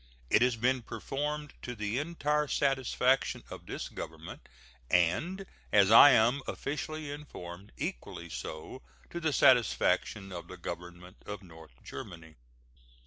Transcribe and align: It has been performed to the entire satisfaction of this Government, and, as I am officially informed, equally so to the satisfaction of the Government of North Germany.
It 0.31 0.41
has 0.41 0.55
been 0.55 0.81
performed 0.81 1.53
to 1.61 1.75
the 1.75 1.99
entire 1.99 2.47
satisfaction 2.47 3.43
of 3.51 3.67
this 3.67 3.87
Government, 3.87 4.49
and, 4.89 5.45
as 5.71 5.91
I 5.91 6.09
am 6.09 6.41
officially 6.47 7.11
informed, 7.11 7.71
equally 7.77 8.27
so 8.27 8.81
to 9.11 9.19
the 9.19 9.31
satisfaction 9.31 10.31
of 10.31 10.47
the 10.47 10.57
Government 10.57 11.17
of 11.27 11.43
North 11.43 11.83
Germany. 11.83 12.33